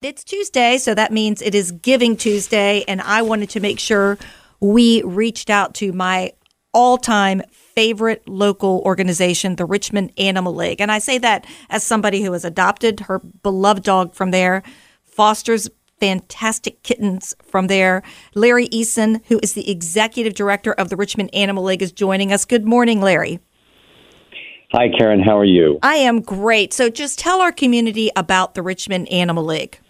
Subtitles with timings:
[0.00, 4.16] It's Tuesday, so that means it is Giving Tuesday, and I wanted to make sure
[4.60, 6.34] we reached out to my
[6.72, 10.80] all time favorite local organization, the Richmond Animal League.
[10.80, 14.62] And I say that as somebody who has adopted her beloved dog from there,
[15.02, 18.04] fosters fantastic kittens from there.
[18.36, 22.44] Larry Eason, who is the executive director of the Richmond Animal League, is joining us.
[22.44, 23.40] Good morning, Larry.
[24.70, 25.20] Hi, Karen.
[25.20, 25.80] How are you?
[25.82, 26.72] I am great.
[26.72, 29.80] So just tell our community about the Richmond Animal League.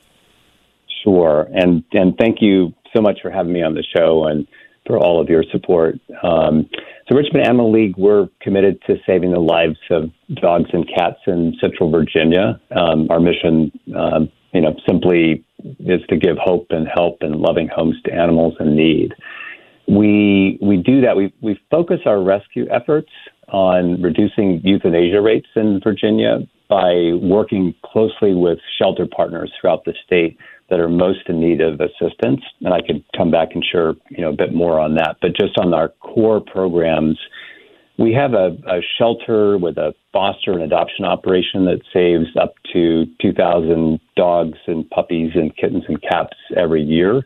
[1.02, 1.48] Sure.
[1.52, 4.46] And, and thank you so much for having me on the show and
[4.87, 5.96] for all of your support.
[6.23, 6.68] Um,
[7.09, 11.54] so, Richmond Animal League, we're committed to saving the lives of dogs and cats in
[11.60, 12.60] Central Virginia.
[12.74, 15.45] Um, our mission, um, you know, simply
[15.80, 19.15] is to give hope and help and loving homes to animals in need.
[19.87, 21.16] We we do that.
[21.16, 23.10] We we focus our rescue efforts
[23.49, 30.38] on reducing euthanasia rates in Virginia by working closely with shelter partners throughout the state
[30.71, 32.43] that are most in need of assistance.
[32.60, 35.16] And I could come back and share you know a bit more on that.
[35.21, 37.19] But just on our core programs,
[37.99, 43.07] we have a, a shelter with a foster and adoption operation that saves up to
[43.21, 47.23] 2,000 dogs and puppies and kittens and cats every year.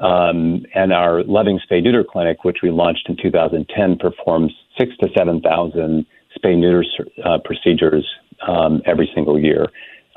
[0.00, 5.08] Um, and our Loving Spay Neuter Clinic, which we launched in 2010, performs six to
[5.16, 6.84] 7,000 spay neuter
[7.24, 8.06] uh, procedures
[8.46, 9.66] um, every single year.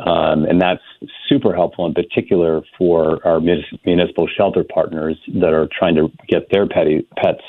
[0.05, 0.81] Um, and that's
[1.30, 6.67] super helpful in particular for our municipal shelter partners that are trying to get their
[6.67, 7.44] petty, pets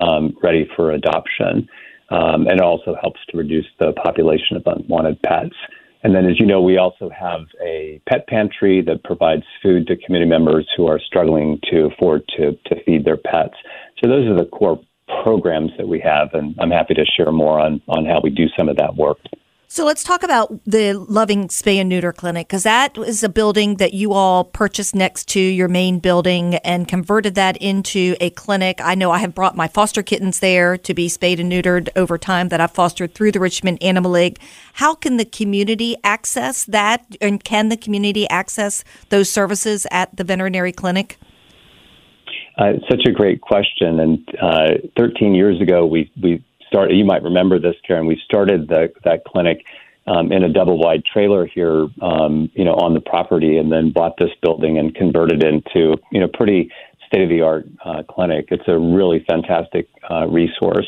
[0.00, 1.68] um, ready for adoption.
[2.10, 5.54] Um, and it also helps to reduce the population of unwanted pets.
[6.02, 9.96] And then, as you know, we also have a pet pantry that provides food to
[9.96, 13.54] community members who are struggling to afford to, to feed their pets.
[14.02, 14.78] So those are the core
[15.22, 18.46] programs that we have, and I'm happy to share more on, on how we do
[18.56, 19.18] some of that work.
[19.74, 23.78] So let's talk about the Loving Spay and Neuter Clinic because that is a building
[23.78, 28.78] that you all purchased next to your main building and converted that into a clinic.
[28.80, 32.18] I know I have brought my foster kittens there to be spayed and neutered over
[32.18, 34.38] time that I've fostered through the Richmond Animal League.
[34.74, 40.22] How can the community access that and can the community access those services at the
[40.22, 41.18] veterinary clinic?
[42.56, 43.98] Uh, such a great question.
[43.98, 46.96] And uh, 13 years ago, we, we started.
[46.96, 48.06] You might remember this, Karen.
[48.06, 49.64] We started the, that clinic
[50.06, 53.92] um, in a double wide trailer here, um, you know, on the property, and then
[53.92, 56.70] bought this building and converted it into, you know, pretty
[57.06, 58.48] state of the art uh, clinic.
[58.50, 60.86] It's a really fantastic uh, resource.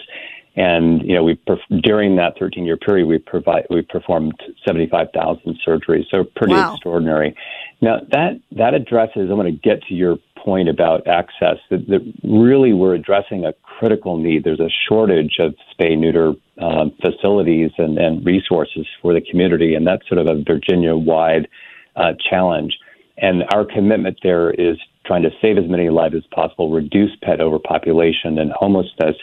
[0.57, 4.35] And you know, we perf- during that 13 year period, we provide we performed
[4.67, 6.73] 75,000 surgeries, so pretty wow.
[6.73, 7.37] extraordinary.
[7.83, 9.29] Now that that addresses.
[9.31, 10.17] I'm going to get to your
[10.47, 11.59] point about access.
[11.71, 14.45] That, that really we're addressing a critical need.
[14.45, 19.85] There's a shortage of spay neuter um, facilities and, and resources for the community, and
[19.85, 21.49] that's sort of a Virginia wide
[21.97, 22.79] uh, challenge.
[23.19, 27.41] And our commitment there is trying to save as many lives as possible, reduce pet
[27.41, 29.17] overpopulation and homelessness.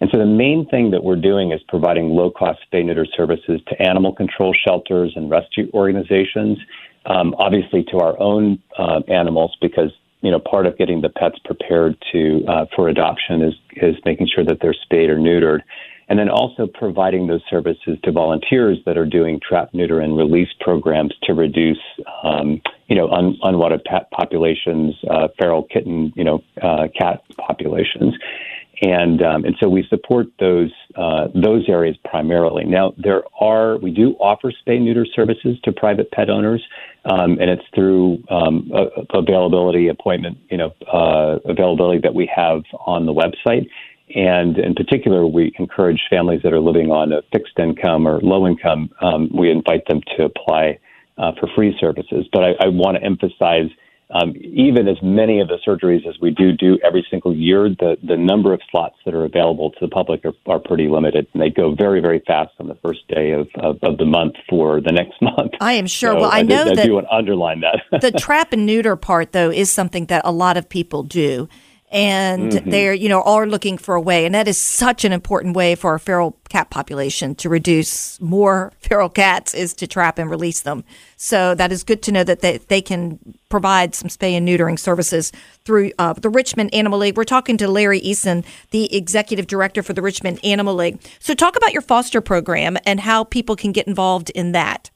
[0.00, 3.60] And so the main thing that we're doing is providing low cost spay neuter services
[3.66, 6.58] to animal control shelters and rescue organizations.
[7.06, 11.36] Um, obviously, to our own uh, animals because you know, part of getting the pets
[11.44, 15.60] prepared to uh, for adoption is is making sure that they're spayed or neutered,
[16.08, 20.48] and then also providing those services to volunteers that are doing trap, neuter, and release
[20.60, 21.78] programs to reduce,
[22.24, 28.14] um, you know, un, unwanted pet populations, uh, feral kitten, you know, uh, cat populations
[28.80, 32.64] and um, and so we support those uh, those areas primarily.
[32.64, 36.62] Now there are we do offer spay neuter services to private pet owners,
[37.04, 38.70] um, and it's through um,
[39.12, 43.68] availability appointment you know uh, availability that we have on the website.
[44.14, 48.46] And in particular, we encourage families that are living on a fixed income or low
[48.46, 48.90] income.
[49.02, 50.78] Um, we invite them to apply
[51.18, 52.26] uh, for free services.
[52.32, 53.68] But I, I want to emphasize
[54.10, 57.98] um, even as many of the surgeries as we do do every single year, the,
[58.02, 61.42] the number of slots that are available to the public are, are pretty limited, and
[61.42, 64.80] they go very, very fast on the first day of, of, of the month for
[64.80, 65.52] the next month.
[65.60, 66.12] I am sure.
[66.12, 68.00] So well, I, I know did, that I do want to underline that.
[68.00, 71.48] the trap and neuter part, though, is something that a lot of people do.
[71.90, 72.70] And Mm-hmm.
[72.70, 74.24] they're you know are looking for a way.
[74.26, 78.72] And that is such an important way for our feral cat population to reduce more
[78.80, 80.84] feral cats is to trap and release them.
[81.16, 83.18] So that is good to know that they, they can
[83.48, 85.32] provide some spay and neutering services
[85.64, 87.16] through uh, the richmond animal league.
[87.16, 91.00] We're talking to larry eason the executive director for the richmond animal league.
[91.18, 94.90] So talk about your foster program and how people can get involved in that.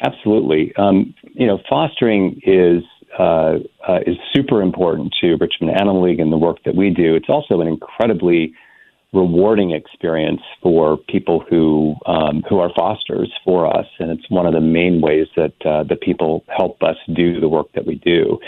[0.00, 0.72] Absolutely.
[0.76, 2.84] Um, you know, fostering is
[3.18, 7.14] uh, uh, is super important to Richmond Animal League and the work that we do.
[7.14, 8.54] It's also an incredibly
[9.12, 14.52] rewarding experience for people who um, who are fosters for us, and it's one of
[14.52, 18.38] the main ways that uh, that people help us do the work that we do.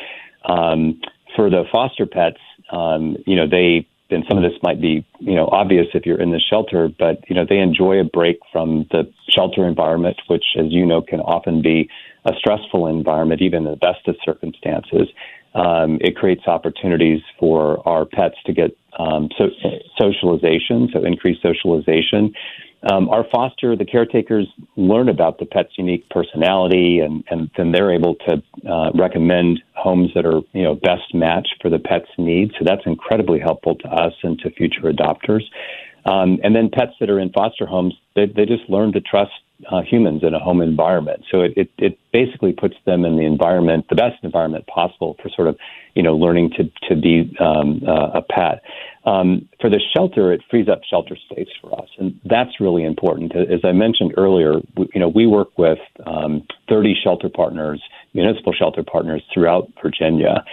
[0.45, 1.01] Um,
[1.37, 2.41] for the foster pets,
[2.73, 6.21] um, you know, they and some of this might be you know obvious if you're
[6.21, 10.45] in the shelter, but you know they enjoy a break from the shelter environment, which,
[10.59, 11.89] as you know, can often be
[12.25, 15.09] a stressful environment, even in the best of circumstances.
[15.55, 19.47] Um, it creates opportunities for our pets to get um, so,
[20.01, 22.33] socialization, so increased socialization.
[22.91, 24.47] Um, our foster, the caretakers
[24.77, 30.11] learn about the pet's unique personality, and, and then they're able to uh, recommend homes
[30.15, 32.53] that are you know best matched for the pet's needs.
[32.59, 35.43] So that's incredibly helpful to us and to future adopters.
[36.07, 39.33] Um, and then pets that are in foster homes, they, they just learn to trust
[39.71, 41.23] uh, humans in a home environment.
[41.31, 45.29] So it, it, it basically puts them in the environment, the best environment possible for
[45.29, 45.57] sort of,
[45.95, 48.63] you know, learning to, to be um, uh, a pet.
[49.05, 53.35] Um, for the shelter, it frees up shelter space for us, and that's really important.
[53.35, 58.53] As I mentioned earlier, we, you know, we work with um, 30 shelter partners, municipal
[58.53, 60.45] shelter partners throughout Virginia,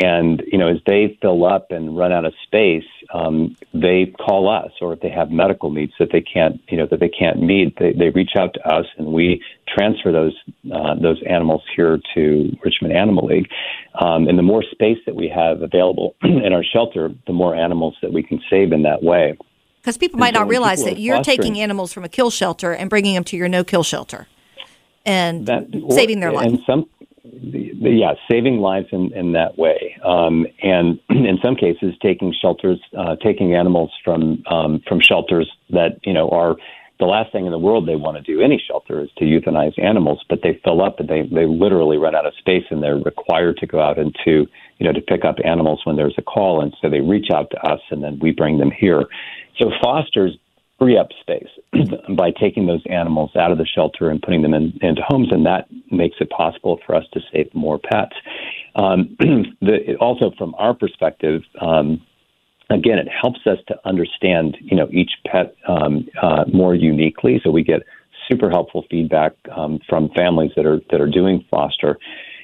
[0.00, 2.84] and you know, as they fill up and run out of space,
[3.14, 6.86] um, they call us, or if they have medical needs that they can't, you know,
[6.90, 10.36] that they can't meet, they, they reach out to us, and we transfer those
[10.72, 13.48] uh, those animals here to Richmond Animal League.
[14.00, 17.96] Um, and the more space that we have available in our shelter, the more animals
[18.02, 19.36] that we can save in that way.
[19.80, 22.90] because people might so not realize that you're taking animals from a kill shelter and
[22.90, 24.26] bringing them to your no kill shelter
[25.06, 26.90] and that saving their life And some,
[27.32, 33.16] yeah, saving lives in, in that way, um, and in some cases, taking shelters, uh,
[33.16, 36.56] taking animals from um, from shelters that you know are
[36.98, 38.40] the last thing in the world they want to do.
[38.40, 42.14] Any shelter is to euthanize animals, but they fill up and they they literally run
[42.14, 44.46] out of space, and they're required to go out and to
[44.78, 47.50] you know to pick up animals when there's a call, and so they reach out
[47.50, 49.04] to us, and then we bring them here.
[49.58, 50.36] So fosters
[50.78, 51.48] free up space
[52.16, 55.46] by taking those animals out of the shelter and putting them in, into homes, and
[55.46, 58.14] that makes it possible for us to save more pets.
[58.74, 59.16] Um,
[59.60, 62.02] the, also, from our perspective, um,
[62.70, 67.40] again, it helps us to understand, you know, each pet um, uh, more uniquely.
[67.42, 67.82] So we get
[68.30, 71.98] super helpful feedback um, from families that are that are doing foster.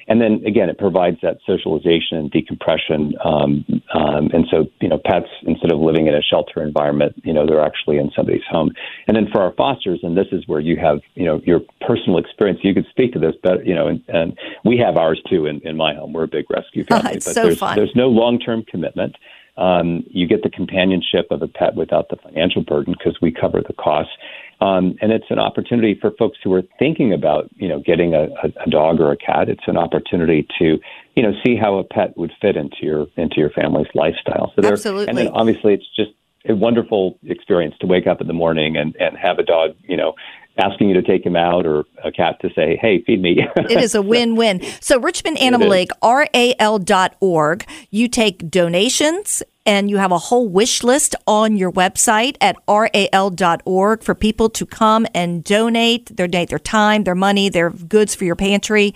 [0.07, 3.13] And then again, it provides that socialization and decompression.
[3.23, 7.33] Um, um, and so, you know, pets, instead of living in a shelter environment, you
[7.33, 8.71] know, they're actually in somebody's home.
[9.07, 12.17] And then for our fosters, and this is where you have, you know, your personal
[12.17, 15.45] experience, you could speak to this, but, you know, and, and we have ours too
[15.45, 16.13] in, in my home.
[16.13, 17.77] We're a big rescue family, It's but so there's, fun.
[17.77, 19.15] there's no long term commitment.
[19.57, 23.61] Um, you get the companionship of a pet without the financial burden because we cover
[23.65, 24.13] the costs.
[24.61, 28.23] Um, and it's an opportunity for folks who are thinking about, you know, getting a,
[28.43, 29.49] a, a dog or a cat.
[29.49, 30.79] It's an opportunity to,
[31.15, 34.53] you know, see how a pet would fit into your into your family's lifestyle.
[34.55, 35.09] So there- Absolutely.
[35.09, 36.11] And then obviously, it's just
[36.47, 39.97] a wonderful experience to wake up in the morning and and have a dog, you
[39.97, 40.13] know,
[40.57, 43.81] asking you to take him out, or a cat to say, "Hey, feed me." it
[43.81, 44.61] is a win-win.
[44.81, 45.69] So Richmond Animal.
[45.69, 47.65] League, ral.org.
[47.89, 54.03] You take donations and you have a whole wish list on your website at ral.org
[54.03, 58.35] for people to come and donate their their time, their money, their goods for your
[58.35, 58.93] pantry.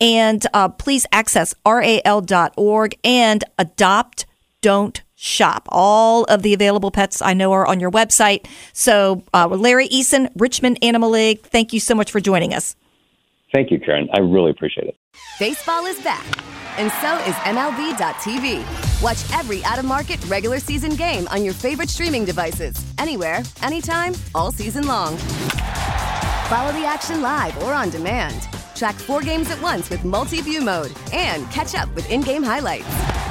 [0.00, 4.26] And uh, please access ral.org and adopt,
[4.60, 5.68] don't shop.
[5.70, 8.46] All of the available pets I know are on your website.
[8.72, 12.74] So, uh, Larry Eason, Richmond Animal League, thank you so much for joining us.
[13.54, 14.08] Thank you, Karen.
[14.12, 14.96] I really appreciate it.
[15.38, 16.24] Baseball is back,
[16.78, 19.02] and so is MLB.tv.
[19.02, 24.14] Watch every out of market regular season game on your favorite streaming devices, anywhere, anytime,
[24.34, 25.16] all season long.
[26.48, 28.48] Follow the action live or on demand.
[28.74, 32.42] Track four games at once with multi view mode and catch up with in game
[32.42, 33.11] highlights.